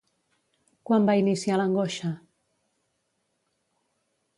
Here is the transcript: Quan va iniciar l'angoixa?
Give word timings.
Quan 0.89 1.05
va 1.11 1.15
iniciar 1.21 1.61
l'angoixa? 1.61 2.13